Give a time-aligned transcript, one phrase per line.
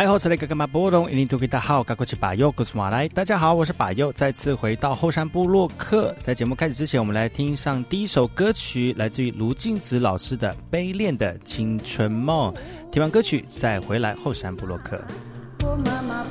[0.00, 6.16] 来，好，来，格玛波隆，印度给大家好，赶快去把右，告诉马来，大家好，我是把右，再次回到后山部落客。
[6.20, 12.50] 在节目开始之前，我们来听上第一首歌曲，来自于卢静子老师的《悲恋的青春梦》。
[12.90, 14.98] 听完歌曲，再回来后山部落客。
[15.64, 16.24] 我妈妈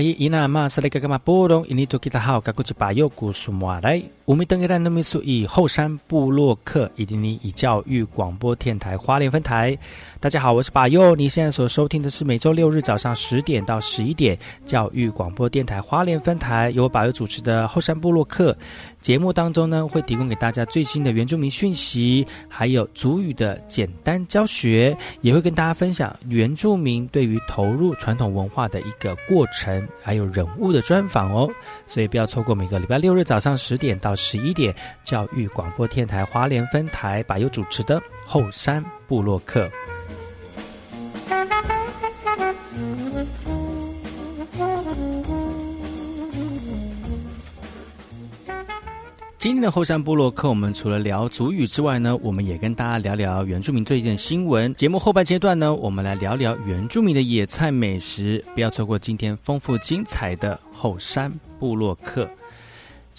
[0.00, 2.10] 伊伊那玛斯雷格格玛波隆伊尼图吉
[4.30, 4.36] 他好，嘎古吉巴尤古苏马来。
[4.36, 9.76] 乌米登格兰诺米苏以后山部落克以及你以教育广播电台花莲分台。
[10.20, 11.16] 大家好，我是巴佑。
[11.16, 18.56] 你现在所收听的是每周六日早上十点到十一点教育广播电台花莲分台，由我巴佑主持的后山部落客
[19.00, 31.48] 节目当中呢，会提供给大家最新的原住民讯息，还有族语的简单教学，也会跟大家分享原住民对于投入传统文化的一个过程，还有人物的专访哦。
[31.86, 39.68] 所以不要错过每个礼拜六日早上十点到十一点教育广播电台华联分台把有主持的后山部落客。
[49.38, 54.74] 今天的后山部落课，我们除了聊族语之外呢，我们也跟大家聊聊原住民最近的新闻。
[54.74, 62.28] 节目后半阶段呢，我们来聊聊原住民的野菜美食，不要错过今天丰富精彩的后山部落课。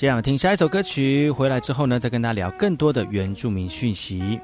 [0.02, 4.40] 这样听下一首歌曲，回来之后呢，再跟大家聊更多的原住民讯息。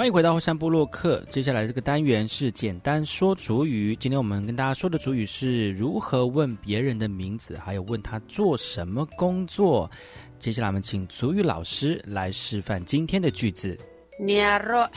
[0.00, 1.22] 欢迎回到后山部落客。
[1.28, 3.94] 接下来这个单元是简单说主语。
[3.96, 9.90] 今天我们跟大家说的主语是如何问别人的名字，还有问他做什么工作。
[10.38, 13.78] 接下来我们请主语老师来示范今天的句子。
[14.18, 14.88] Niaro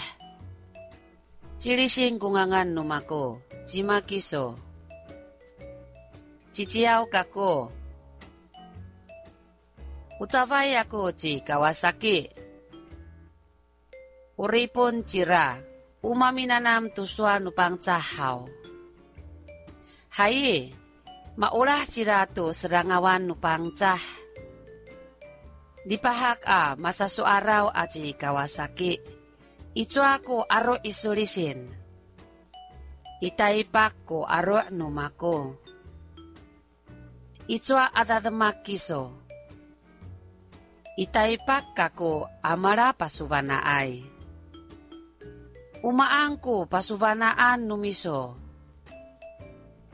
[1.60, 4.56] Jilisin kungangan numako Jimakiso
[6.54, 7.70] Jijiao kako
[10.22, 12.30] Utawai ako ji Kawasaki
[14.44, 15.56] Uripon jira
[16.04, 18.44] umaminanam tuswa nupang cahaw.
[20.20, 20.68] Hai,
[21.40, 24.04] maulah jira tu serangawan nupang cah.
[25.88, 29.00] Dipahak a masa suaraw aji Kawasaki.
[29.80, 31.64] Icu ako aro isulisin.
[33.24, 35.56] Itaipak ko aro numako.
[37.48, 39.24] Icu adadamak kiso.
[41.00, 43.64] Itaipak kako amara pasuvana.
[45.84, 48.40] Umaangko pasuvanaan numiso.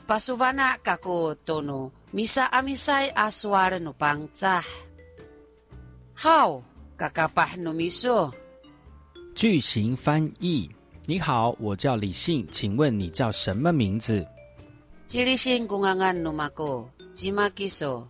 [0.05, 4.65] Pasuvana kako tono misa amisay aswar no pangtsah.
[6.13, 6.61] How
[6.97, 8.31] kakapah numiso.
[9.33, 10.69] 句型翻译：
[11.05, 14.25] 你好，我叫李信，请问你叫什么名字
[15.07, 18.05] ？Jilisin kungangan numako, jimakiso.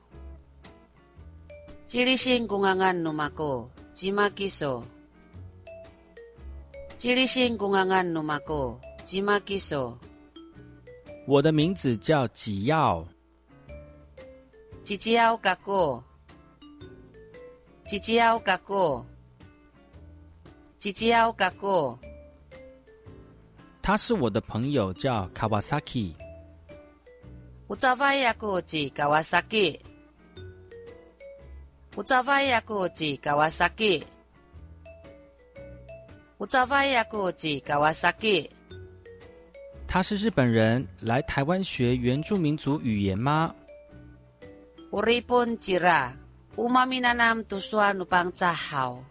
[1.88, 4.84] Jilisin kungangan numako, jimakiso.
[7.00, 9.98] 吉利信公安安努马哥吉马吉索。
[11.26, 13.08] 我的名字叫吉耀。
[14.84, 16.04] 吉吉奥嘎哥，
[17.86, 19.02] 吉吉奥嘎哥，
[20.78, 21.98] 吉吉奥嘎哥。
[23.82, 26.14] 他是我的朋友，叫卡瓦萨基。
[27.68, 29.80] 我早发呀，哥吉卡瓦萨基。
[31.96, 34.06] 我早发呀，哥吉卡瓦萨基。
[39.88, 43.54] 他是日本人，来台湾学原住民族语言吗
[44.92, 46.14] ？Uripon jira.
[46.56, 49.04] Umaminanam tuswa nupang cahaw.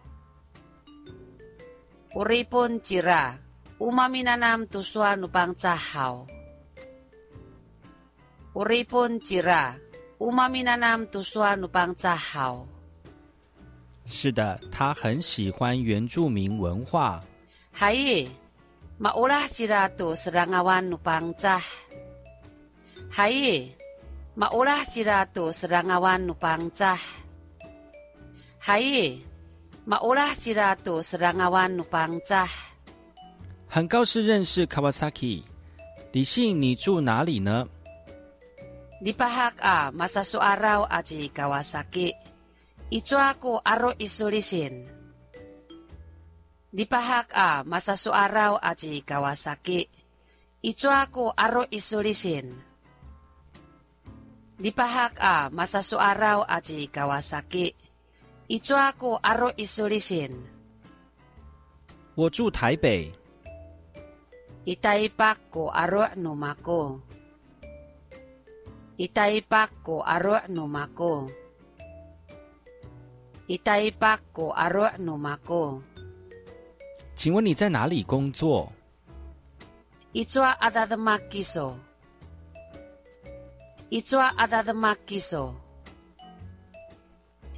[2.15, 3.39] Uripon jira.
[3.79, 6.27] Umaminanam tuswa nupang cahaw.
[8.55, 9.77] Uripon jira.
[10.19, 12.67] Umaminanam tuswa nupang cahaw.
[14.09, 17.23] 是的，他很喜欢原住民文化。
[17.77, 18.27] Hai,
[18.99, 21.61] maulah jira tu serangawan nupang cah.
[23.13, 23.69] Hai,
[24.35, 26.99] maulah jira tu serangawan nupang cah.
[28.59, 29.21] Hai,
[29.85, 32.49] maulah jira tu serangawan nupang cah.
[33.69, 35.43] 很高兴认识 Kawasaki。
[36.13, 37.69] 李信，你住哪里呢
[39.05, 42.17] ？Dipahak a masa suaraw aji Kawasaki.
[42.94, 44.86] Icu ako aro isulisin.
[46.74, 49.90] Dipahak a masa suaraw aji Kawasaki.
[50.62, 52.54] Icu ako aro isulisin.
[54.58, 57.74] Dipahak a masa suaraw aji Kawasaki.
[58.50, 60.54] Icu ako aro isulisin.
[62.16, 63.12] 我住台北。
[64.70, 67.02] Itaipak ko aro numako.
[69.02, 71.28] Itaipak ko aro numako.
[73.49, 75.81] 伊台北古阿罗努马古。
[77.15, 78.71] 请问你在哪里工作？
[80.13, 81.75] 伊做阿达的马基索。
[83.89, 85.55] 伊做阿达的马基索。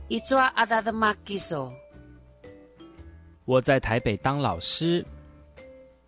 [0.07, 1.75] 伊做阿达的马基索。
[3.45, 5.05] 我在台北当老师。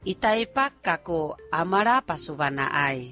[0.04, 3.04] 伊台北加古阿马拉巴苏瓦纳埃。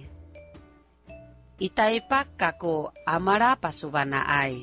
[1.58, 4.54] 伊台北加古阿马拉巴苏瓦纳埃。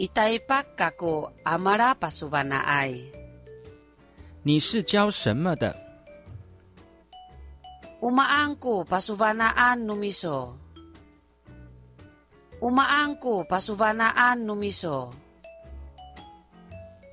[0.00, 3.12] Itaipak kako amara pasuvana ay.
[4.42, 5.76] 你是教什么的
[8.00, 10.56] ？Umaangko pasuvanaan numiso.
[12.58, 15.14] Umaangko pasuvanaan numiso.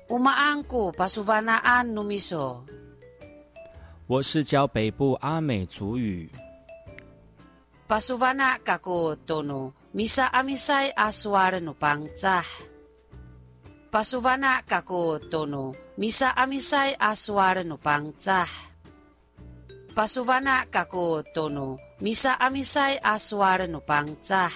[0.08, 2.64] Umaangko pasuvanaan numiso.
[4.08, 6.28] 我是教北部阿美族语。
[7.86, 12.47] Pasuvana kako tono misa amisay aswar no pangtsah.
[13.91, 18.51] Pasuvana kako tono misa amisay aswar no pangtsah.
[19.95, 24.51] Pasuvana kako tono misa amisay aswar no pangtsah.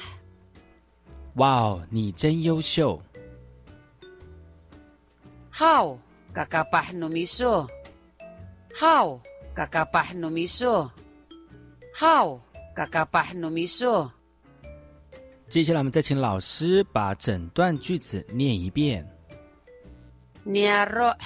[1.35, 2.99] 哇哦，你真优秀！
[5.51, 5.97] How
[6.33, 7.67] kakapah no miso.
[8.75, 9.21] How
[9.55, 10.91] kakapah no miso.
[11.95, 12.41] How
[12.75, 14.11] kakapah no miso.
[15.54, 19.08] 接下来我们再请老师把整段句子念一遍。
[20.42, 21.16] 你阿若，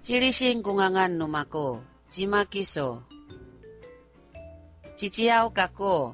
[0.00, 3.00] 这里先公安安努马哥，吉马吉索，
[4.96, 6.12] 吉吉奥嘎哥，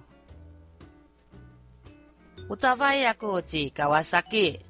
[2.47, 4.61] 我早发呀哥吉卡瓦萨基，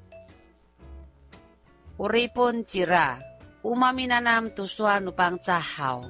[1.97, 3.19] 我日本吉拉，
[3.63, 6.01] 乌马米那南图苏阿努扎好，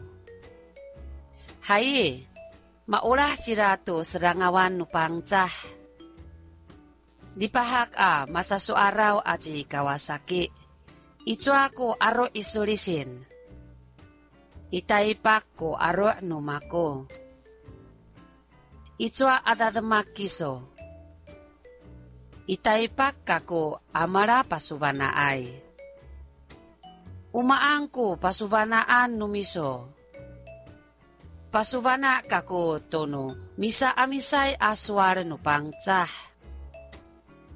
[1.60, 2.20] 还有。
[2.92, 5.80] Maulah jira tu serangawan nupang cah.
[7.32, 10.52] Dipahak a masasu araw aji Kawasaki.
[11.24, 13.24] Ichwa ko aro isulisin.
[14.76, 17.08] Itaipak ko aro numako.
[19.00, 20.68] Ichwa adadamakiso.
[22.52, 25.48] Itaipak kako amara pasuvana ay.
[27.32, 30.01] Umaang ko pasuvanaan numiso.
[31.52, 36.08] Pasuvana kako tono misa amisay aswar nupang tsah.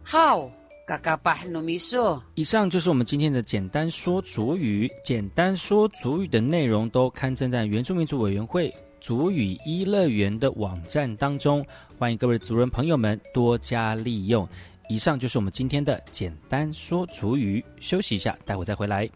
[0.04, 0.52] How?
[0.86, 2.22] kakapah numiso.
[2.36, 4.92] 以上就是我们今天的简单说主语。
[5.02, 11.66] 简单说主语的内容都刊登在原住民族委员会主语一乐园的网站当中，
[11.98, 14.46] 欢迎各位族人朋友们多加利用。
[14.90, 17.64] 以上就是我们今天的简单说主语。
[17.80, 19.10] 休息一下，待会再回来。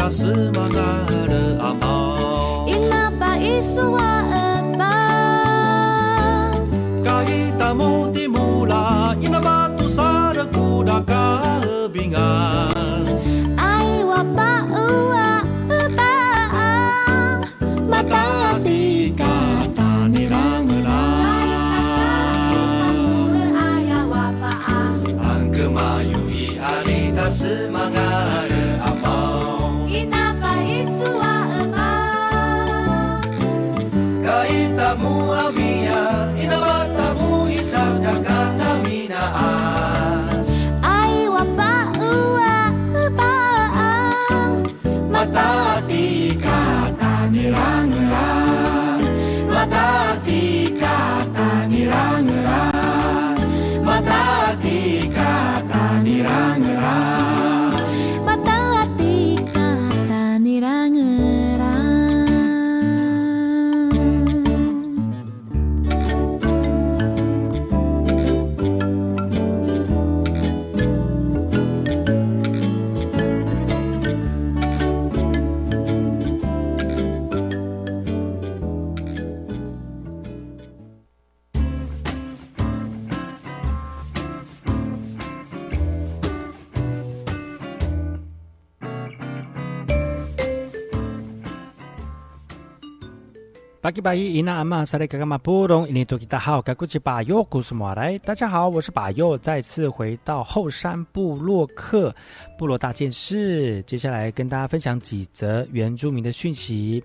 [0.05, 1.14] 玛萨雷嘎嘎马
[95.37, 102.11] 布隆伊尼多吉达好，嘎古吉巴尤古苏马来，大家好，我是巴尤，再次回到后山部落克
[102.57, 107.03] 部落大件事，接下来跟大家分享几则原住民的讯息。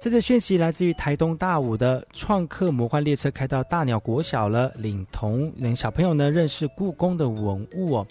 [0.00, 8.06] 这则讯息来自于台东大武的创客魔幻列车开到大鸟国小了，领同领小朋友呢认识故宫的文物哦。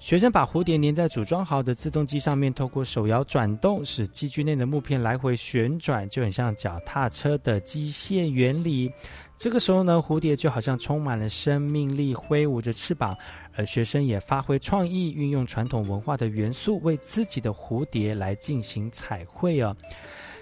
[0.00, 8.90] 学生把蝴蝶粘在组装好的自动机上面，透过手摇转动，使机具内的木片来回旋转，就很像脚踏车的机械原理。
[9.36, 13.14] 这个时候呢，蝴蝶就好像充满了生命力，挥舞着翅膀，
[13.54, 19.76] 而学生也发挥创意，运用传统文化的元素，为自己的蝴蝶来进行彩绘哦。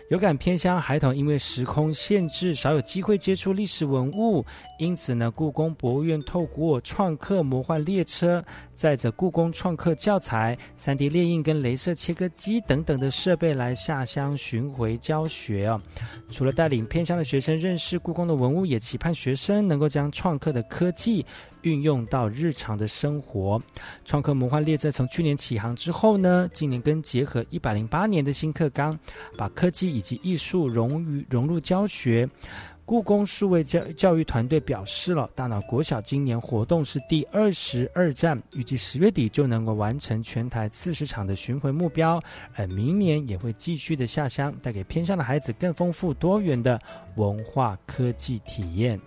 [0.08, 4.42] 有感偏乡孩童因为时空限制，少有机会接触历史文物，
[4.78, 8.42] 因此呢，故宫博物院透过创客魔幻列车，
[8.72, 15.78] 载着故宫创客教材、三 D 列印跟镭射切割机等等的设备来下乡巡回教学哦。
[16.30, 21.26] 除了带领偏乡的学生认识故宫的文物，也期盼学生能够将创客的科技。
[21.62, 23.60] 运用到日常的生活，
[24.04, 28.98] 创客魔幻列车从去年起航之后呢，今年跟结合一百零八年的新课纲，
[29.36, 32.28] 把科技以及艺术融于融入教学。
[32.84, 42.18] 故宫数位教教育团队表示了，大脑国小今年活动是第二十二站，预计十月底就能够完成全台四十场的巡回目标，
[42.54, 46.80] 而明年也会继续的下乡，带给偏乡的孩子更丰富多元的
[47.16, 48.98] 文化科技体验。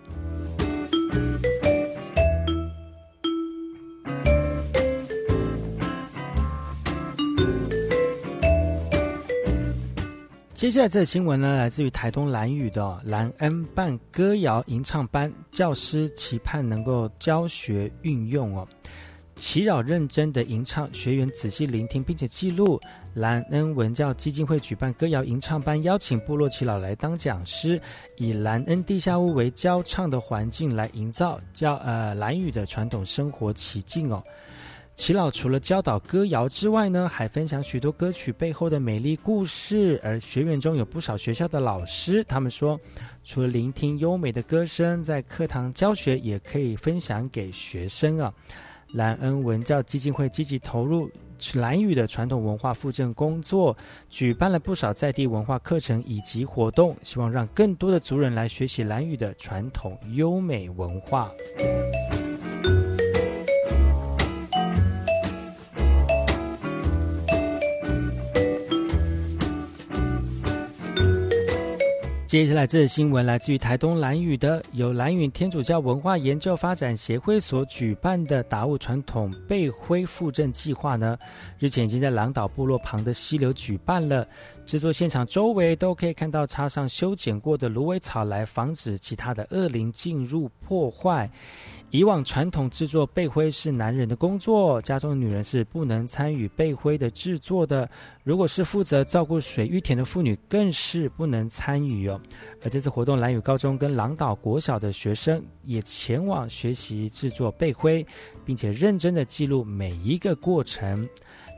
[10.62, 18.64] 接下来这个新闻呢，来自于台东蓝屿的蓝恩办歌谣吟唱班教师期盼能够教学运用哦，
[19.34, 22.80] 祈祷认真的吟唱，学员仔细聆听并且记录。
[23.12, 27.80] 蓝恩文教基金会举办歌谣吟唱班，邀请部落耆老来当讲师，
[28.16, 34.22] 以蓝恩地下屋为教唱的环境来营造教呃蓝屿的传统生活奇境哦。
[34.94, 40.00] 齐老除了教导歌谣之外呢，还分享许多歌曲背后的美丽故事。
[40.04, 42.78] 而学员中有不少学校的老师，他们说，
[43.24, 48.32] 除了聆听优美的歌声，在课堂教学也可以分享给学生啊。
[48.92, 51.10] 兰恩文教基金会积极投入
[51.54, 53.76] 兰语的传统文化复振工作，
[54.10, 61.32] 举办了不少在地文化课程以及活动，希望让更多的族人来学习兰语的传统优美文化。
[72.32, 81.18] 接下来，这则新闻来自于台东兰屿的，由兰屿天主教文化研究发展协会所举办的达悟传统被恢复正计划呢，
[81.58, 84.26] 日前已经在狼岛部落旁的溪流举办了。
[84.64, 91.30] 制作现场周围都可以看到插上修剪过的芦苇草，来防止其他的恶灵进入破坏。
[91.92, 97.86] 以往传统制作背灰是男人的工作，家中的女人是不能参与背灰的制作的。
[98.24, 102.18] 如果是负责照顾水玉田的妇女，更是不能参与哦。
[102.64, 108.04] 而这次活动，蓝屿高中跟狼岛国小的学生也前往学习制作背灰，
[108.42, 111.06] 并且认真的记录每一个过程。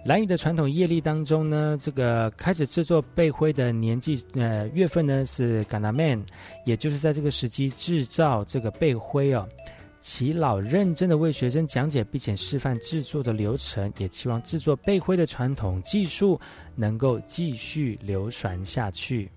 [0.04, 6.24] 蓝屿的传统业力当中呢，这个开始制作背灰的年纪呃月份呢是 Ganaman，
[6.66, 9.48] 也就是在这个时期制造这个背灰哦。
[10.06, 16.38] 齐老认真的为学生讲解并且示范制作的流程，也期望制作背灰的传统技术
[16.74, 19.30] 能够继续流传下去。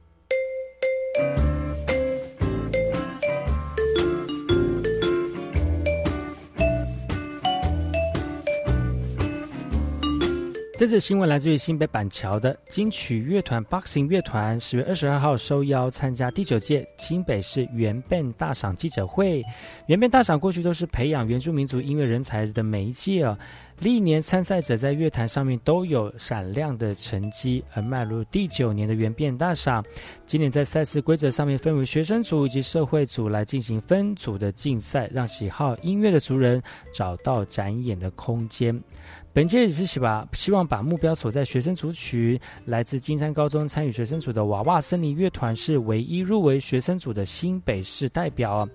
[10.78, 19.44] 这次新闻来自于新北板桥的金曲乐团 Boxing 乐团，十月二十二号受邀参加第九届新北市原变大赏记者会。
[19.88, 23.36] 原变大赏过去都是培养原住民族音乐人才的媒介哦。
[23.80, 29.84] 历年参赛者在乐坛上面都有闪亮的成绩，而迈入第九年的原变大赏，
[30.28, 36.62] 今年在赛事规则上面分为学生组以及社会组来进行分组的竞赛，让喜好音乐的族人
[36.94, 38.80] 找到展演的空间。
[39.38, 48.68] 本届也是希把希望把目标锁在学生组曲，来自金山高中参与学生组的娃娃森林乐团是唯一入围学生组的新北市代表。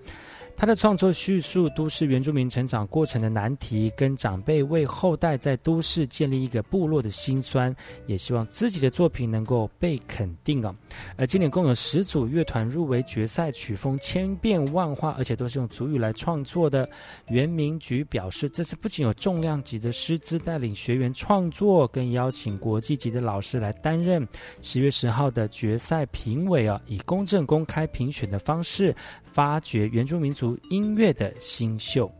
[0.55, 10.73] 他的创作叙述都市原住民成长过程的难题，跟长辈为后代在都市建立一个部落的辛酸，也希望自己的作品能够被肯定啊。
[11.17, 16.89] 而今年共有十组乐团入围决赛，曲风千变万化，而且都是用族语来创作的。
[17.27, 24.25] 原民局表示，这次不仅有重量级的师资带领学员创作，更邀请国际级的老师来担任
[24.61, 28.95] 十月十号的决赛评委啊，以公正公开评选的方式。
[29.33, 32.11] 发掘原住民族音乐的新秀。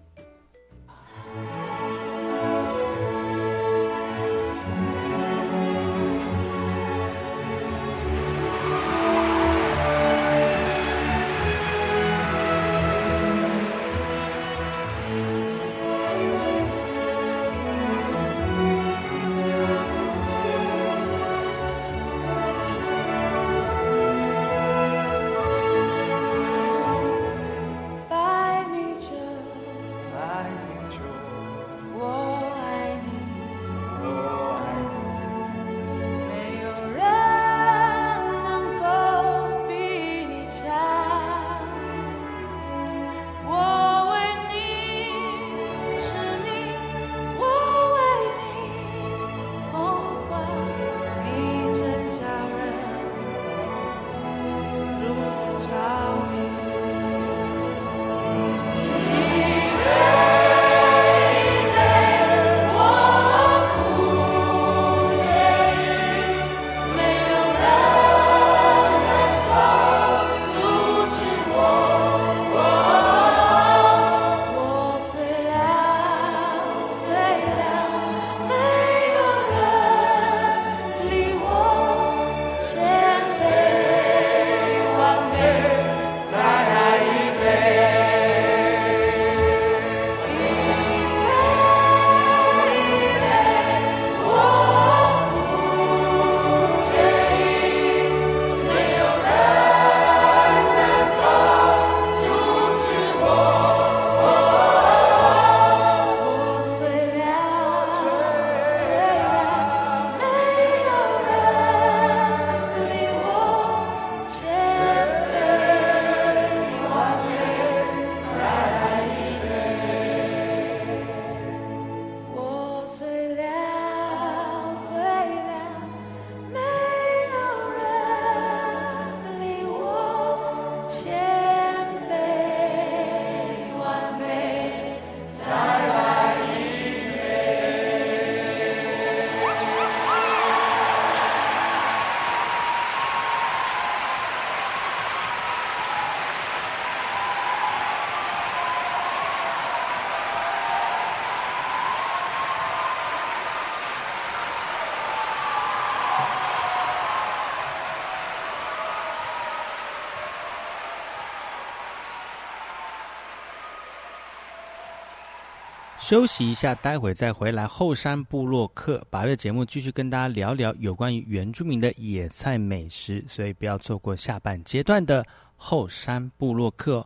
[166.03, 167.65] 休息一下，待会再回来。
[167.65, 177.05] 后山部落客八月节目继续跟大家聊聊有关于原住民的野菜美食，所以不要错过下半阶段的后山部落客。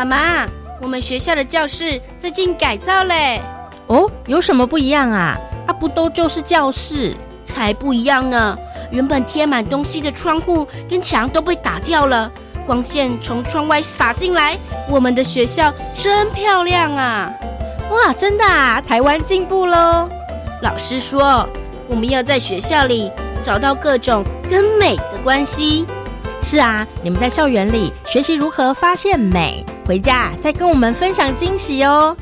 [0.00, 0.48] 妈妈，
[0.80, 3.38] 我们学校的教室最近改造嘞。
[3.86, 5.36] 哦，有什么不一样啊？
[5.66, 7.14] 啊，不都就是教室？
[7.44, 8.56] 才不一样呢！
[8.90, 12.30] 原本贴满东西的窗户跟墙都被打掉了，
[12.64, 14.56] 光线从窗外洒进来。
[14.88, 17.30] 我们的学校真漂亮啊！
[17.90, 18.80] 哇，真的啊！
[18.80, 20.08] 台湾进步喽！
[20.62, 21.46] 老师说，
[21.88, 23.10] 我们要在学校里
[23.44, 25.84] 找到各种跟美的关系。
[26.42, 29.62] 是啊，你们在校园里学习如何发现美。
[29.86, 32.16] 回家再跟我们分享惊喜哦！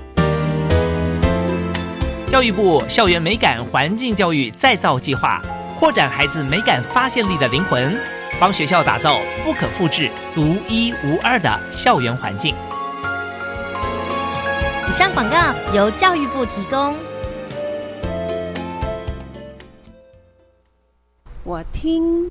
[2.30, 5.42] 教育部校园美感环境教育再造计划，
[5.78, 7.98] 扩展孩子美感发现力的灵魂，
[8.40, 12.54] 帮学校打造不可复制、独一无二的校园环境。
[14.88, 15.36] 以上广告
[15.74, 16.96] 由教育部提供。
[21.44, 22.30] 我听，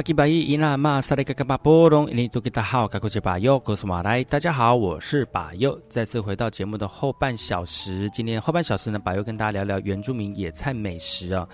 [0.00, 8.08] 巴基巴伊伊纳玛萨利格格巴波隆，伊尼图吉达好，卡库吉巴尤，古斯马来，大家好，我是巴尤，再次回到节目的后半小时。
[8.08, 11.46] 今天后半小时呢，巴尤跟大家聊聊原住民野菜美食啊。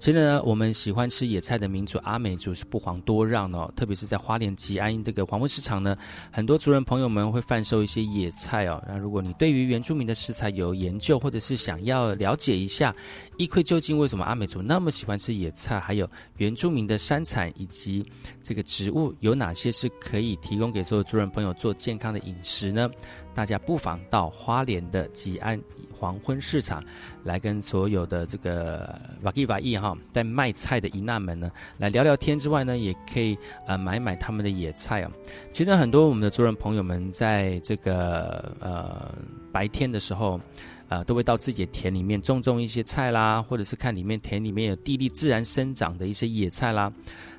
[0.00, 5.94] 其实呢，我们喜欢吃野菜的民族阿美族是不遑多让哦，特别是在花莲吉安这个黄昏市场呢，
[6.32, 8.82] 很多族人朋友们会贩售一些野菜哦。
[8.88, 12.96] 那如果你对于原住民的食材有研究，或者是想要了解一下，
[13.36, 16.08] 一窥究竟为什么阿美族那么喜欢吃野菜，还有
[16.38, 18.02] 原住民的山产以及
[18.42, 22.90] 这个植物有哪些是可以提供给所有族人朋友做健康的饮食呢？
[23.34, 25.60] 大家不妨到花莲的吉安。
[26.00, 26.82] 黄昏市场
[27.24, 33.36] 来跟所有的这个瓦基瓦伊哈在卖菜的伊纳们呢来聊聊天之外呢，也可以
[33.66, 35.12] 呃买买他们的野菜啊。
[35.52, 39.14] 其实很多我们的族人朋友们在这个呃
[39.52, 40.40] 白天的时候，
[40.88, 46.90] 呃都会到自己的田里面种种一些菜啦，或者是看里面田里面有地力自然生长的一些野菜啦。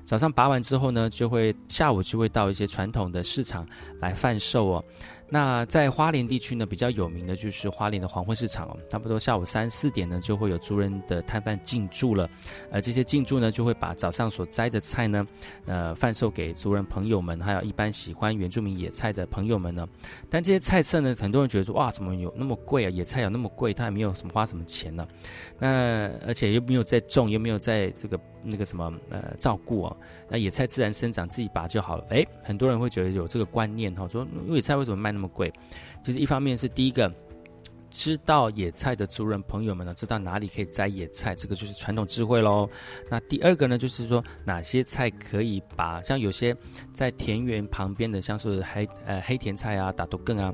[0.04, 3.66] 早上拔完之后呢，就会下午就会到一些传统的市场
[4.00, 4.86] 来贩售哦。
[5.34, 12.30] 那在花莲地区呢，比较有名的就是花莲的黄昏市场哦，差不多下午三四点呢，就会有族人的摊贩进驻了，
[12.70, 15.26] 而这些进驻呢，就会把早上所摘的菜呢，
[15.66, 19.88] 呃，贩售给族人朋友们，还有一般喜欢原住民野菜的朋友们呢。
[20.30, 22.90] 但这些菜色呢，很多人觉得说，哇，怎么有那么贵啊？
[22.90, 25.08] 野菜有那么贵，他也没有什么花什么钱呢？
[25.58, 32.06] 那而且又没有在种，又没有在这个那个什么呃照顾哦，那野菜自然生长，自己拔就好了。
[32.10, 35.54] 诶，很多人会觉得有这个观念哈，说野菜为什么卖那么那么贵？
[36.04, 37.14] 其实一方面是第一个，
[37.92, 42.68] 知道野菜的族人朋友们呢，知道哪里可以摘野菜，这个就是传统智慧喽。
[43.08, 46.56] 那第二个呢，就是说哪些菜可以把，像有些
[46.92, 50.52] 在田园旁边的，像是黑呃黑甜菜啊、打豆更啊，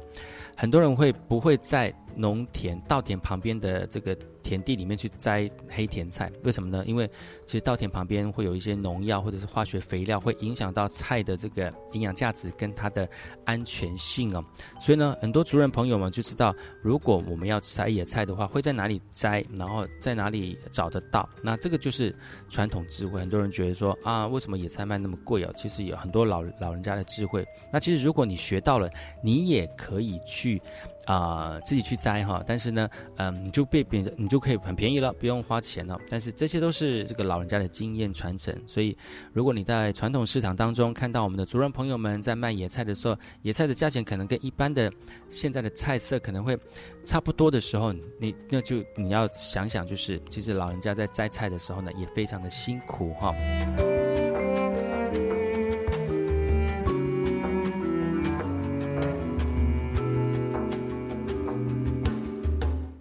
[0.57, 4.18] 很多人会不会在农田稻田旁边的这个。
[4.43, 6.82] 田地里面去摘黑甜菜，为什么呢？
[6.88, 7.05] 因为
[7.45, 13.05] 其实稻田旁边会有一些农药或者是化学肥料，会影响到菜的这个营养价值跟它的
[13.43, 14.41] 安全性哦。
[14.80, 21.28] 所以呢，很多族人朋友们就知道，如果我们要采野菜的话，会在哪里摘，然后在哪里找得到。
[21.43, 22.15] 那这个就是
[22.47, 23.20] 传统智慧。
[23.20, 25.51] 很多人觉得说啊，为什么野菜卖那么贵哦？
[25.57, 27.45] 其实有很多老老人家的智慧。
[27.70, 28.89] 那其实如果你学到了，
[29.22, 30.61] 你也可以去。
[31.08, 35.97] 啊，自己去摘哈，但是呢，嗯，你就被别人，你就可以很便宜了，不用花钱了。
[36.10, 38.95] 但是这些都是这个老人家的经验传承，所以
[39.32, 44.91] 如果你在传统市场当中看到我们的族人朋友们在卖野菜的时候，野菜的价钱可能跟一般的
[45.30, 46.60] 现在的菜色可能会
[47.03, 53.34] 差不多的时候，你那就你要想想，就是其实老人家在摘菜的时候呢，也非常的辛苦哈。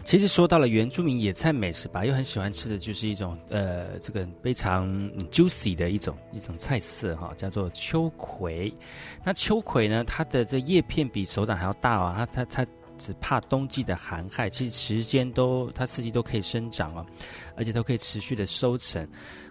[0.06, 4.88] 其实说到了原住民野菜美食吧，又很喜欢吃的就是一种呃，这个非常
[5.32, 8.72] juicy 的一种一种菜色哈，叫做秋葵。
[9.24, 17.04] 那秋葵呢，它的这叶片比手掌还要大啊，它它它只怕冬季的寒害，其实时间都它四季都可以生长哦，
[17.56, 19.04] 而且都可以持续的收成。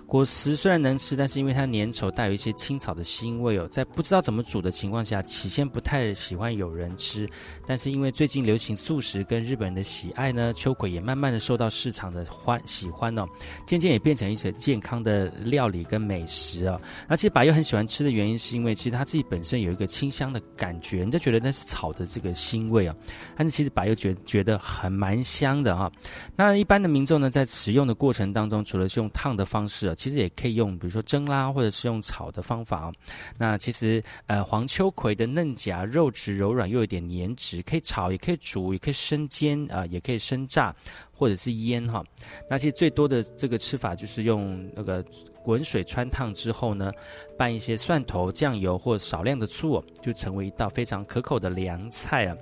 [0.07, 7.27] 果实虽然能吃，但是因为它粘稠，带有一些青草的腥味哦，在不知道怎么煮的情况下，起先不太喜欢有人吃。
[7.65, 13.25] 但是因为最近流行素食跟日本人的喜爱呢，秋葵也慢慢的受到市场的欢喜欢哦，
[13.65, 16.79] 渐渐也变成一些健康的料理跟美食啊。
[17.09, 22.95] 那其实白又很喜欢吃的原因，是因为其实他自己本身有一个清香的感觉，人家觉得那是草的这个腥味啊，
[23.35, 25.91] 但是其实白又觉觉得很蛮香的哈。
[26.35, 29.94] 那一般的民众呢，在使用的过程当中，除了是用烫的方式啊。
[29.95, 32.93] 其实也可以用，比如说蒸啦，或者是用炒的方法哦。
[33.37, 40.75] 那其实呃，黄秋葵的嫩荚肉质柔软，又有点黏质，可以炒，也可以煮，也可以生煎啊，也可以生炸
[41.11, 42.03] 或者是腌哈。
[42.49, 45.03] 那其实最多的这个吃法就是用那个
[45.43, 46.91] 滚水穿烫之后呢，
[47.37, 52.35] 拌一些蒜头、酱油或少量的醋，就成为一道非常可口的凉菜啊。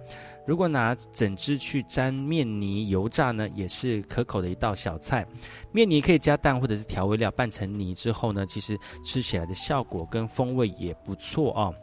[0.45, 5.25] 如果拿整只去沾面泥油炸呢，也是可口的一道小菜。
[5.71, 11.73] 面泥可以加蛋或者是调味料拌成泥之后呢，其实吃起来的效果跟风味也不错哦。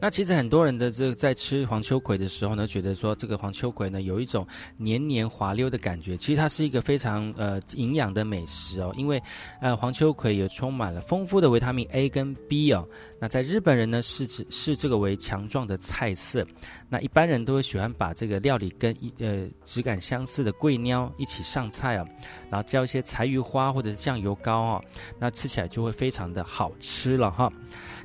[0.00, 4.46] 那其实很多人的这个在吃黄秋葵的时候呢，觉得说这个黄秋葵呢有一种
[4.76, 9.20] 黏黏滑溜的感觉，其实它是一个非常呃营养的美食哦，因为
[9.60, 12.86] 呃黄秋葵也充满了丰富的维他命 A 跟 B 哦。
[13.20, 16.46] 那在日本人呢视指视这个为强壮的菜色，
[16.88, 22.06] 那一般人都会喜欢把这个料理跟一呃质感相似的桂鸟一起上菜哦，
[22.48, 24.84] 然后浇一些柴鱼花或者是酱油膏哦，
[25.18, 27.52] 那吃起来就会非常的好吃了哈。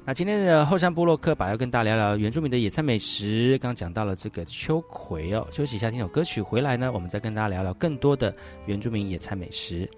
[0.05, 3.57] 那今天的后山部落客吧要跟大家聊聊原住民的野菜美食。
[3.59, 8.35] 刚讲到了这个秋葵哦，休息一下听首歌曲回来呢，我们再跟大家聊聊更多的
[8.65, 9.89] 原住民野菜美食。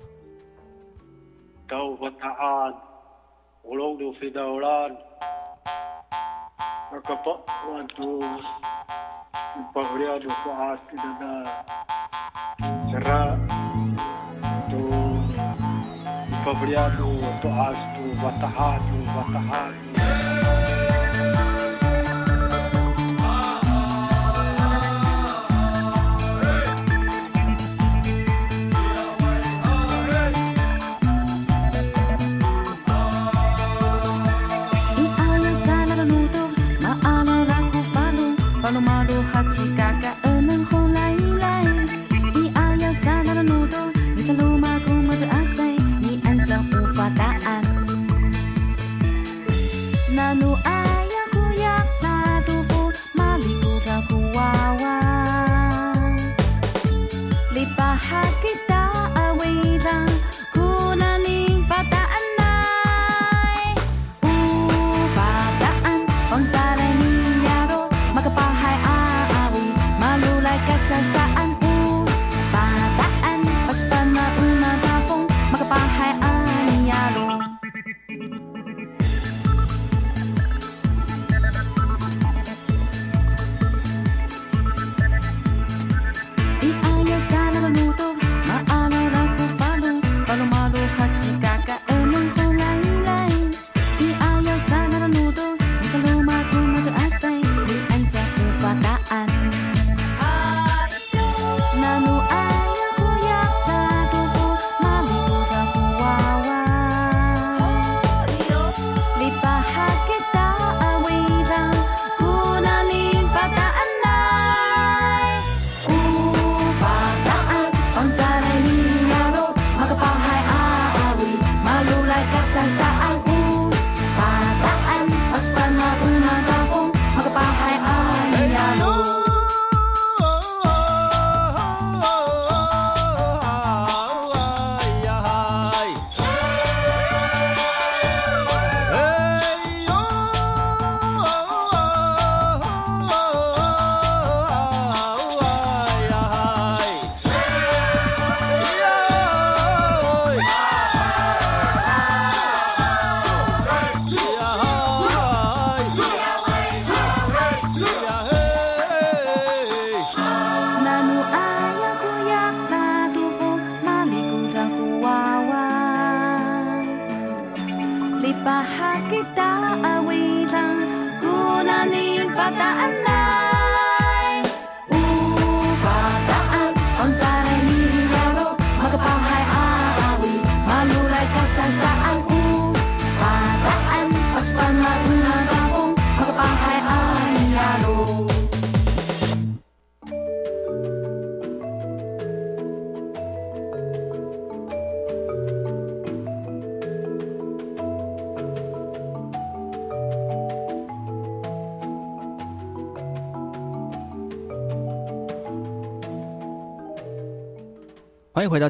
[16.46, 17.10] pabriado,
[17.42, 19.95] toasto, batahado, batahado.
[38.66, 39.65] 欢迎回到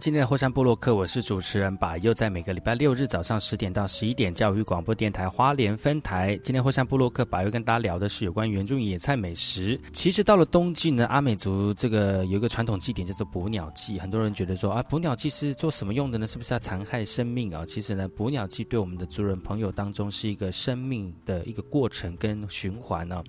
[0.05, 6.39] 今天的后山部落客，我是主持人把，又在每个礼拜六日早上十点到十一点，教育广播电台花莲分台。
[6.43, 9.81] 今天后山部落客把又跟大家聊的是有关原住民野菜美食。
[9.93, 16.27] 其实到了冬季呢，阿美族这个有一个传统祭典叫做捕鸟祭，很多人觉得说啊，捕鸟祭是做什么用的呢？
[16.27, 17.65] 是不是要残害生命啊？
[17.65, 23.23] 其实呢，捕鸟祭对我们的族人朋友当中是一个生命的一个过程跟循环呢。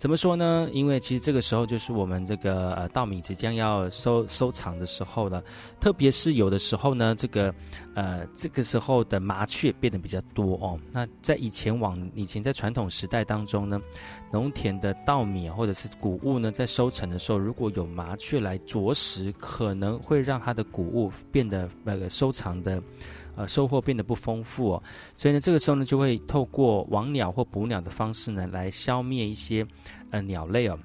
[0.00, 0.66] 怎么说呢？
[0.72, 5.44] 因为其实这个时候就是我们这个呃稻米即将要收收藏的时候了，
[5.78, 7.54] 特别是有的时候呢，这个
[7.94, 10.80] 呃这个时候的麻雀变得比较多哦。
[10.90, 13.78] 那在以前往以前在传统时代当中呢，
[14.32, 22.82] 农田的稻米或者是谷物呢，在收成的时候，如果有麻雀来啄食，可能会让它的谷物变得那个收藏的
[23.40, 24.82] 呃收获变得不丰富哦，
[25.16, 29.66] 所以呢，这个时候呢，就会透过网鸟或捕鸟的方式呢，来消灭一些
[30.10, 30.78] 呃鸟类哦。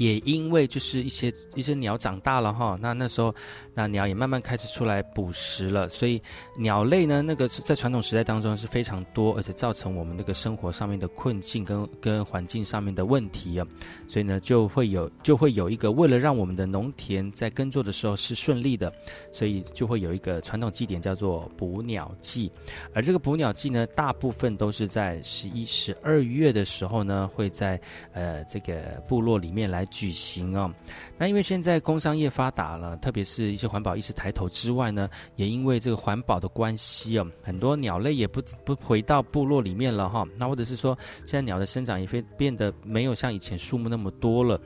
[0.00, 3.34] 也因为就是一些一些鸟长大了哈，那那时候
[3.74, 6.20] 那鸟也慢慢开始出来捕食了，所以
[6.56, 13.66] 鸟类呢，那个在传统时代当中是非常多，而且造成我们那个生活上面的困境跟跟环境上面的问题啊，
[14.08, 18.90] 所以呢就会有就会有一个为了让我们的农田在耕作的时候是顺利的，
[19.30, 22.50] 所以就会有一个传统祭典叫做捕鸟祭，
[22.94, 27.78] 而这个捕鸟祭呢，大部分都是在十一、十二月的时候呢，会在
[28.14, 29.86] 呃这个部落里面来。
[29.90, 30.72] 举行哦，
[31.18, 40.26] 那因为现在工商业发达了，特别是一些环保意识抬头之外呢，也因为这个环保的关系哦，很多鸟类也不不回到部落里面了哈。
[40.36, 44.60] 那或者是说，现在鸟的生长也非变得没有像以前树木那么多了，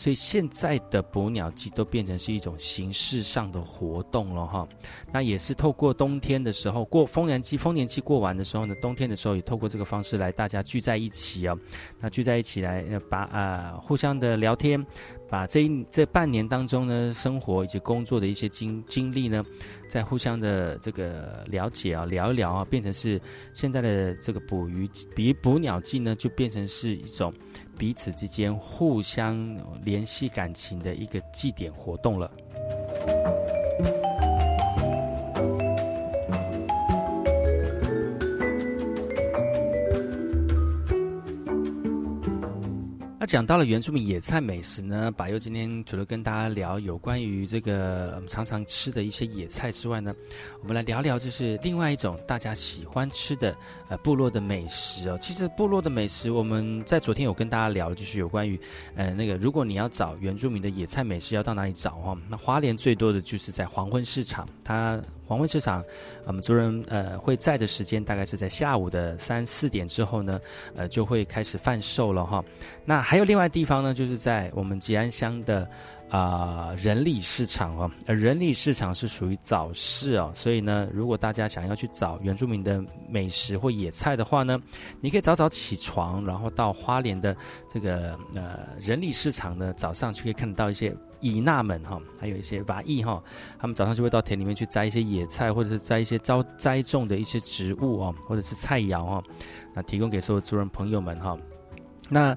[0.00, 4.66] 所以现在的捕鸟季都变成是一种形式上的活动了哈。
[5.12, 11.58] 那也是透过冬天的时候过丰年期，丰年期过完的时候呢，冬天的时候也透过这个方式来大家聚在一起哦。
[11.98, 14.82] 那聚在一起来把啊互相的聊天。
[15.28, 19.44] 把这一这半年当中呢，生活以及工作的一些经经历呢，
[19.88, 23.20] 在互相的这个了解啊，聊一聊啊，变成是
[23.54, 27.32] 现在的这个捕鱼比捕鸟季呢，就变成是一种
[27.80, 32.30] 彼此之间互相联系感情的一个祭典活动了。
[43.30, 50.12] 讲到了原住民野菜美食呢，百佑今天除了跟大家聊有关于这个我们常常吃的一些野菜之外呢，
[50.62, 53.56] 我们来聊聊就是另外一种大家喜欢吃的
[53.88, 55.16] 呃部落的美食哦。
[55.20, 58.58] 其实部落的美食，我们在昨天有跟大家聊，就是有关于
[58.96, 62.18] 呃那个如果你要找原住民的野菜美食，要到哪里找哈？
[62.28, 65.00] 那花莲最多的就是在黄昏市场，它。
[65.30, 65.84] 黄昏市场，
[66.24, 70.40] 我们族人呃会在的时间大概是在下午的三四点之后呢，
[70.74, 72.44] 呃就会开始贩售了哈。
[72.84, 75.70] 那还有另外地方呢，就是在我们吉安乡的
[76.08, 84.60] 啊人力市场哦，人力市场是属于早市哦，所以呢，如果大家想要去找原住民的美食或野菜的话呢，
[85.00, 87.36] 你可以早早起床，然后到花莲的
[87.68, 90.92] 这个呃人力市场呢，早上就可以看得到一些。
[91.20, 93.22] 以纳们哈，还有一些瓦裔哈，
[93.58, 99.24] 他们早上就会到田里面去摘一些野菜，或者是摘一些招栽种的一些植物哦，或者是菜肴哦，
[99.74, 101.36] 那提供给所有族人朋友们哈。
[102.08, 102.36] 那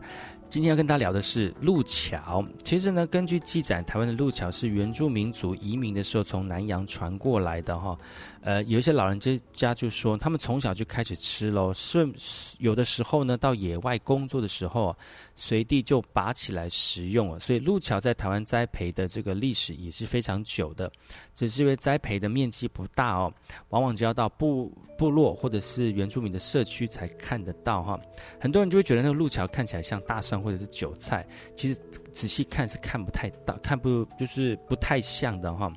[0.50, 2.46] 今天要跟大家聊的是路桥。
[2.64, 7.98] 其实呢，根据记载，台湾的路桥是原住民族移民的时候从南洋传过来的哈。
[8.46, 12.14] 呃，有一些老人家家就说，他们从小就开始吃喽，顺
[12.60, 14.94] 有的时候呢，到野外工作的时候，
[15.38, 17.40] 随地就拔起来食用了。
[17.40, 20.92] 所以路桥在台湾栽培的这个历史也是非常久的，
[21.34, 23.34] 只是因为栽培的面积不大哦，
[23.70, 27.98] 往往就要到部部落或者是原住民的社区才看得到哈。
[28.42, 31.26] 很多人就会觉得那个路桥看起来像大蒜或者是韭菜，
[31.56, 31.80] 其实
[32.12, 35.72] 仔细看是看不太到，看不就是不太像的哈。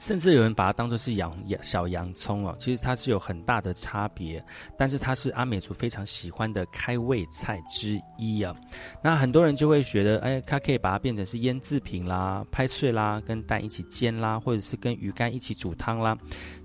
[0.00, 1.30] 甚至有人把它当做是洋
[1.60, 4.42] 小洋葱哦，其实它是有很大的差别，
[4.78, 8.56] 但是它是阿美族非常喜欢的开胃菜之一啊。
[9.04, 16.16] 那很多人就会觉得，哎，它可以把它变成是腌制品啦、拍碎啦、跟蛋一起煎啦，或者是跟鱼干一起煮汤啦，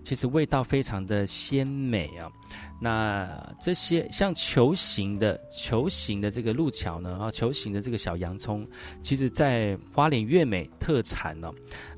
[0.02, 2.32] 其实味道非常的鲜美啊。
[2.80, 3.28] 那
[3.60, 8.68] 这些像球形的球形的这个路桥呢，啊，球形的这个小洋葱，
[9.02, 11.52] 其实在花莲月美特产呢，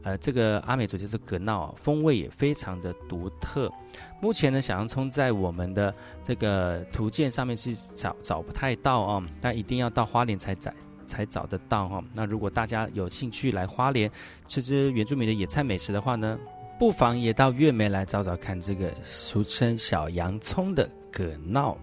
[0.03, 3.71] 呃，这个阿美族就是葛闹，风味也非常的独特。
[4.21, 10.71] 目前呢，小洋葱在我们的这个图鉴上面是找找不太到啊，那一定要到花莲才找
[11.07, 12.03] 才找得到哈。
[12.13, 14.09] 那如果大家有兴趣来花莲
[14.47, 16.37] 吃吃原住民的野菜美食的话呢？
[16.79, 21.77] 不妨也到月梅来找找看，这个俗称小洋葱的葛闹。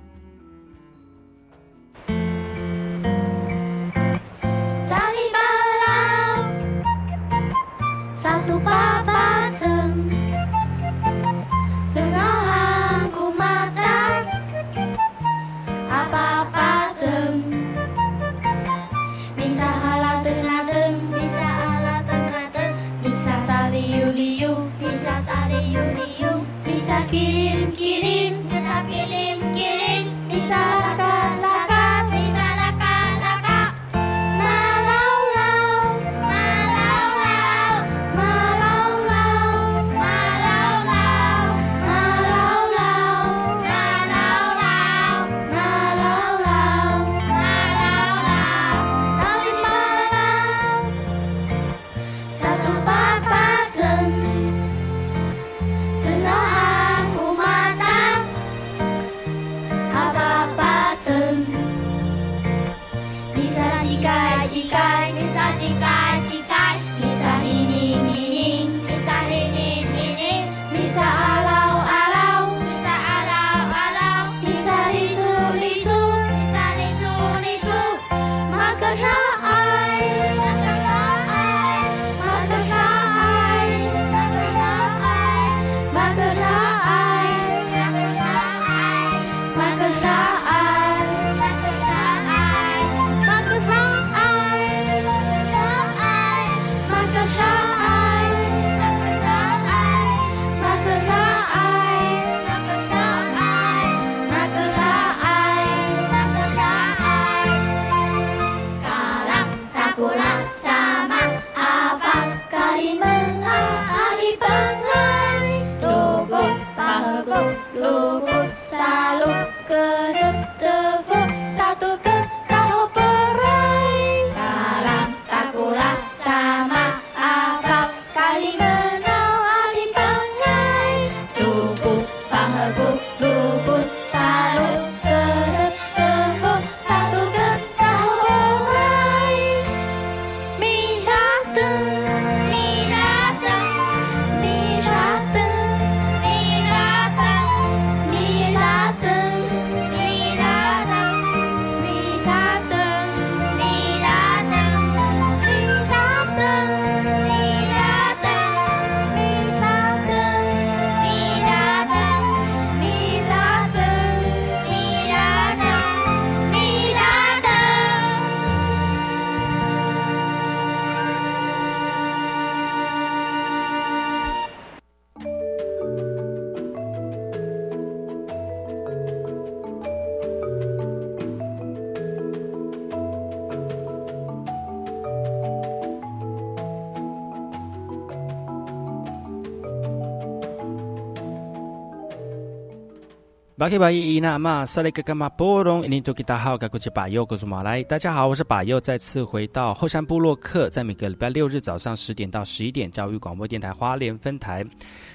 [193.64, 204.62] 巴克巴伊伊那玛萨雷格格玛波隆，印度吉达好，该过去巴佑，告诉马来，大家好，我是巴佑，再次回到后山部落客，在每个礼拜六日早上十点到十一点，教育广播电台花莲分台。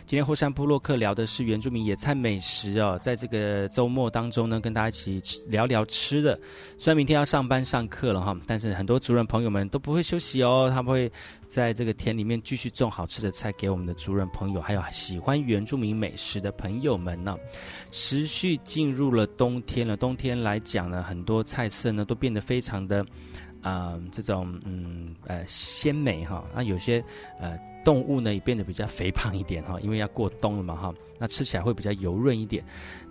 [0.08, 4.92] 今天后山部落客聊的是原住民野菜美食哦，在这个周末当中呢，跟大家一
[5.22, 6.34] 起聊聊吃的。
[6.80, 11.12] 虽然明天要上班上课了哈，但是很多族人朋友们都不会休息哦，他们会
[11.50, 17.36] 在这个田里面继续种好吃的菜给我们的族人朋友，还有喜欢原住民美食的朋友们呢。
[17.90, 23.04] 持续进入了冬天了，冬天来讲呢，很多菜色呢都变得非常的，
[23.64, 26.46] 啊，这种嗯呃鲜美哈。
[26.54, 27.04] 那有些
[27.40, 30.94] 呃动物呢也变得比较肥胖一点哈，因为要过冬了嘛哈。
[31.18, 32.64] 那吃起来会比较油润一点。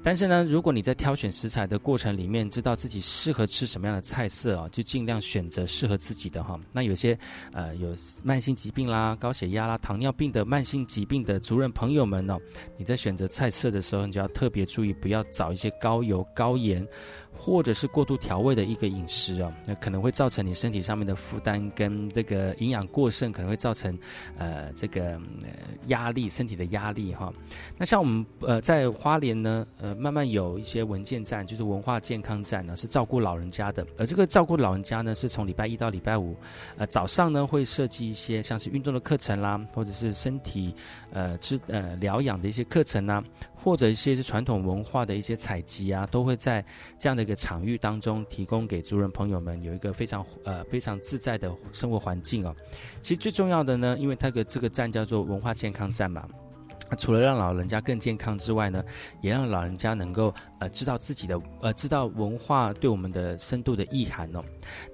[0.02, 6.58] 但是呢，如果你在挑选食材的过程里面，知道自己适合吃什么样的菜色啊，就尽量选择适合自己的哈。
[6.72, 7.18] 那有些
[7.52, 7.94] 呃有
[8.24, 12.38] 慢性疾病啦、高血压啦、糖尿病的慢性疾病的族人朋友们呢，
[12.76, 16.86] 你在选择菜色的时候，你就要特别注意，不要找一些高油、高盐。
[17.48, 23.98] 或者是过度调味的一个饮食哦，那可能会造成你身体上面的负担跟这个营养过剩，可能会造成
[24.36, 25.48] 呃这个呃
[25.86, 27.32] 压力，身体的压力哈。
[27.78, 33.86] 那像我们呃在花莲呢，呃慢慢有一些文件站，就是文化健康站呢，是照顾老人家的。
[33.96, 36.36] 而这个照顾老人家呢，是从礼拜一到礼拜五，
[36.76, 40.74] 呃早上呢会设计一些像是运动的课程啦，或者是身体
[41.12, 43.24] 呃知呃疗养的一些课程啊。
[43.60, 46.64] 或者一些是传统文化的一些采集啊，都会在
[46.96, 52.54] 这样的一个场域当中提供给族人朋友们有一个非常呃非常自在的生活环境哦。
[53.00, 56.28] 其实最重要的呢，因为它的这个站叫做文化健康站嘛。
[56.96, 58.82] 除了让老人家更健康之外呢，
[59.20, 64.42] 也让老人家能够呃知道自己的呃知道文化对我们的深度的意涵哦。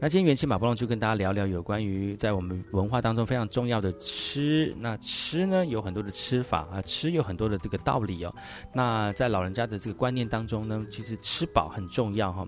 [0.00, 4.74] 那今天元气马波龙就跟大家聊聊有关于在我们文化当中非常重要的吃。
[4.80, 8.34] 那吃呢有很多的吃法啊，吃有很多的这个道理哦。
[8.72, 12.44] 那在老人家的这个观念当中呢，其实吃饱很重要哈。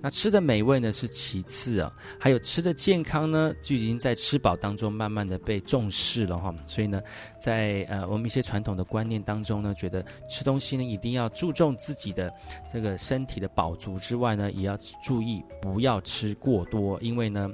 [0.00, 6.54] 那吃的美味呢是其次啊，还有吃的健康呢就已经在吃饱当中慢慢的被重视了哈。
[6.66, 7.00] 所以呢，
[7.40, 8.84] 在呃我们一些传统的。
[8.90, 12.28] 观念当中呢，觉得吃东西呢一定要注重自己的
[12.72, 17.50] 这个身体的饱足之外呢，也要注意不要吃过多，因为呢。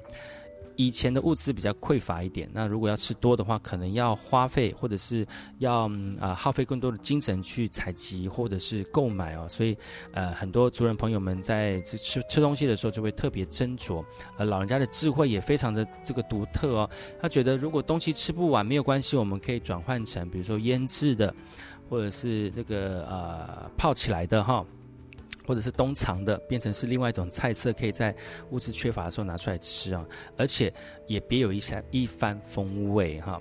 [0.79, 5.91] 以前的物资比较匮乏一点，那如果要吃多的话，可能要花费或者是要
[6.21, 9.75] 啊耗费更多的精神去采集或者是购买哦，所以
[10.12, 14.05] 呃很多族人朋友们在吃吃东西的时候就会特别斟酌，
[14.37, 21.35] 呃老人家的智慧也非常的这个独特哦，他觉得如果东西吃不完没有关系，我们可以转换成比如说腌制的，
[21.89, 24.62] 或者是这个呃泡起来的哈。
[25.47, 28.14] 或者是冬藏的，变成是另外一种菜色，可以在
[28.51, 30.05] 物质缺乏的时候拿出来吃啊，
[30.36, 30.72] 而且
[31.07, 33.40] 也别有一番一番风味哈。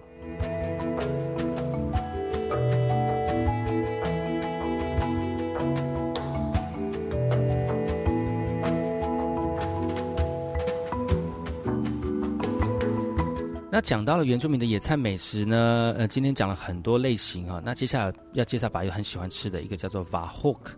[13.71, 20.77] 那讲到了原住民的野菜美食呢，呃，今天讲了很多类型啊，那接下来要介绍把友很喜欢吃的一个叫做瓦霍克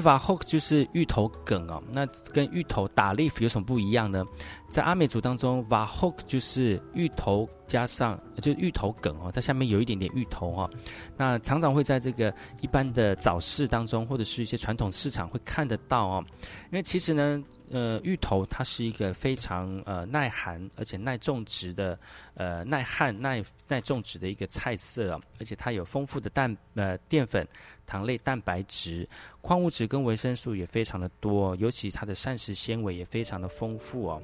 [0.00, 4.24] vahok 就是芋头梗哦，那跟芋头打 leaf 有什么不一样呢？
[4.68, 10.70] 在阿美族当中，vahok 就是芋头加上就芋头梗哦，它下面有一点点芋头哦，
[11.16, 16.24] 那常常会在这个一般的早市当中，或者是一些传统市场会看得到哦，
[16.70, 17.42] 因为其实呢。
[17.72, 21.98] 呃，芋头它是一个非常呃耐寒而且耐种植的
[22.34, 27.48] 呃耐旱耐耐种植的一个菜色，而且它有丰富的蛋呃淀粉、
[27.86, 29.08] 糖类、蛋白质、
[29.40, 34.22] 矿物质跟维生素也非常的多，尤其它的膳食纤维也非常的丰富哦。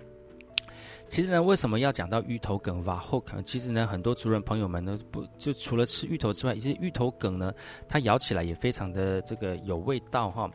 [1.09, 7.51] 其实呢，为什么要讲到芋头梗 v a h o k 其实呢，很多族人朋友们呢，不就除了吃芋头之外，一些芋头梗呢，
[7.89, 10.47] 它咬起来也非常的这个有味道哈。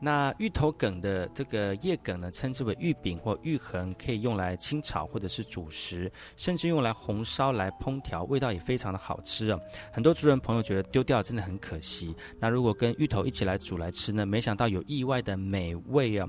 [0.00, 9.60] 那芋头梗的这个叶梗呢，称之为芋饼或芋痕，可以用来清炒或者是主食，甚至用来红烧来烹调，味道也非常的好吃啊。
[9.92, 12.14] 很多族人朋友觉得丢掉真的很可惜。
[12.38, 16.26] 那如果跟芋头一起来煮来吃呢，没想到有意外的美味啊。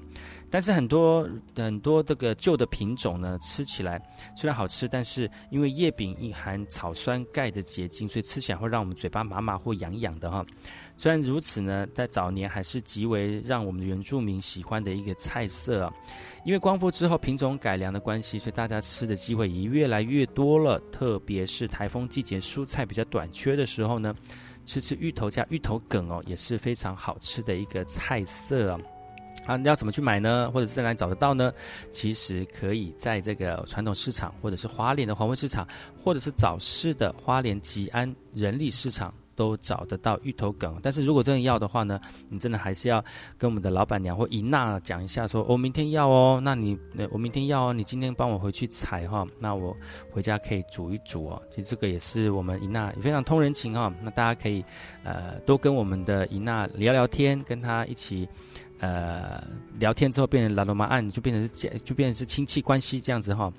[0.50, 4.02] 但是很多很多这个旧的品种呢，吃起来
[4.36, 10.46] 虽然好吃，但是因为叶柄蕴含草酸钙的结晶，所以吃起来会让我们嘴巴麻麻或痒痒的哈。
[11.02, 15.92] 虽然如此呢，在早年还是极为让我们的原住民喜欢的一个菜色啊。
[16.46, 20.80] 因为光复之后品种改良的关系，所以大家吃的机会也越来越多了。
[20.92, 24.14] 特别是台风季节蔬菜比较短缺的时候呢，
[24.64, 28.80] 吃吃芋头加芋头梗哦，也是非常好吃的一个菜色啊。
[29.48, 30.52] 啊，你要怎么去买呢？
[30.54, 31.52] 或者是在哪里找得到呢？
[31.90, 35.68] 其实可以在这个传统市场，或者是花莲的黄昏市场，
[36.00, 39.12] 或者是早市的花莲吉安人力市场。
[39.42, 40.80] 都找得到芋头梗。
[40.84, 43.04] 但是如果真的要的话呢，你真的还是要
[43.40, 46.78] 跟我们的老板娘或尹娜讲一下，说我明天要哦，那你
[47.10, 49.76] 我明天要哦，你今天帮我回去采哈，那我
[50.12, 51.42] 回家可以煮一煮哦。
[51.50, 53.92] 其实这个也是我们尹娜非常通人情哈。
[54.04, 54.64] 那大家可以
[55.04, 58.30] 呃多跟我们的尹娜聊聊天，跟她一起。
[58.82, 59.42] 呃，
[59.80, 63.54] 聊天之后变成老罗妈案，就变成是就变成是亲戚关系这样子哈，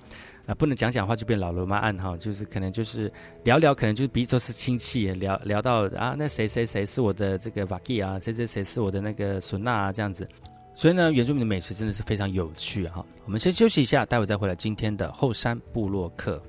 [0.46, 3.10] 啊，不能讲讲话就变老罗妈案哈，就是可能就是
[3.44, 10.28] 聊聊，可能就是彼此都是亲戚，聊聊到啊，那谁谁谁是我的这个瓦基啊，谁谁谁是我的那个孙娜啊这样子，
[10.74, 13.06] 所以呢，原住民的美食真的是非常有趣哈。
[13.24, 16.42] 我们先休息一下，待会再回来今天的后山部落客。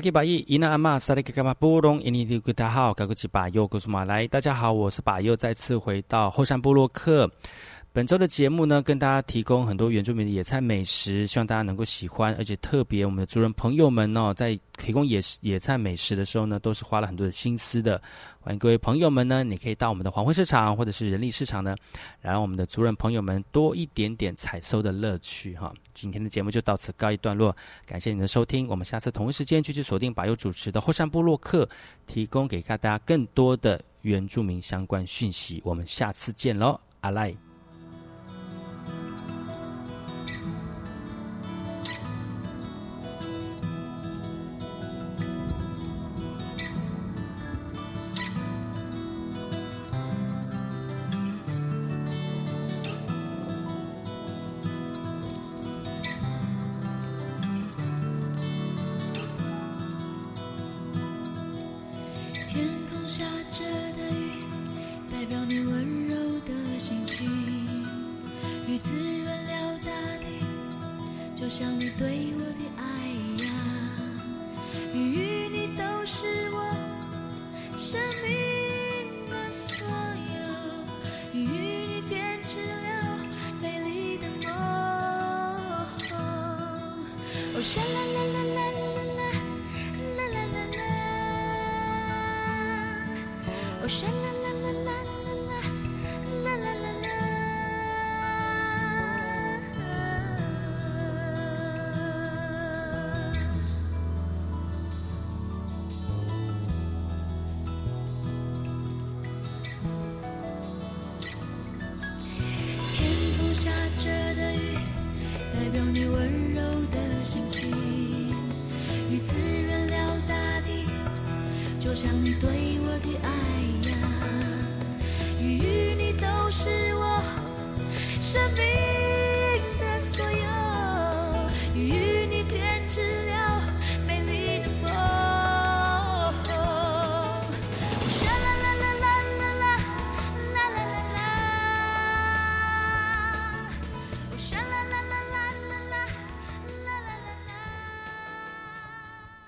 [0.00, 7.30] 阿基巴伊伊那阿玛萨利格玛布隆伊尼迪古达好，格古吉巴尤古苏马来，大家好，我是巴尤，再次回到后山部落克。
[7.92, 12.32] 本周的节目呢，跟大家提供很多原住民的野菜美食，希望大家能够喜欢。
[12.36, 18.00] 而且特别，我们的族人朋友们呢，在提供野野菜美食的时候呢，都是花了很多的心思的。
[18.38, 21.74] 欢迎各位朋友们呢，你可以到我们的黄昏市场或者是人力市场呢，
[22.20, 25.74] 让我们的族人朋友们多一点点采收的乐趣哈。
[25.92, 31.68] 今天的节目就到此告一段落，感谢你的收听，我们下次同一时间继续锁定把优主持的后山部落客，
[32.06, 35.60] 提供给大家更多的原住民相关讯息。
[35.64, 37.49] 我们下次见喽，阿赖。